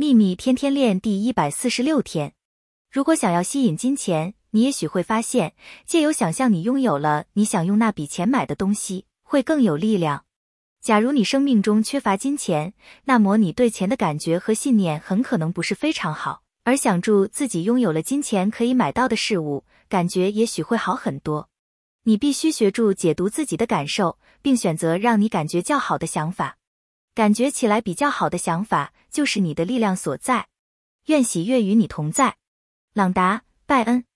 [0.00, 2.32] 秘密天天练第一百四十六天。
[2.88, 5.54] 如果想要吸引金钱，你也许会发现，
[5.86, 10.24] 借由想象你拥有了你想用那笔钱买的东西，会更有力量。
[10.80, 12.74] 假如你生命中缺乏金钱，
[13.06, 16.42] 那么你对钱的感觉和信念很可能不是非常好。
[16.62, 21.48] 而想住自己拥有了金钱可以买到的事物，感觉也许会好很多。
[22.04, 26.56] 你必须学住解读自己的感受，并选择让你感觉较好的想法。
[27.18, 30.46] 感觉起来比较好的想法，就是你的力量所在。
[31.06, 32.36] 愿喜悦与你同在，
[32.92, 34.07] 朗达·拜恩。